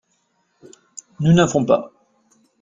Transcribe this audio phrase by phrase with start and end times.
[1.19, 1.91] Nous n'avons pas.